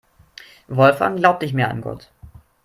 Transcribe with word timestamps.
Wolfgang 0.67 1.15
glaubt 1.17 1.43
nicht 1.43 1.53
mehr 1.53 1.69
an 1.69 1.81
Gott. 1.81 2.09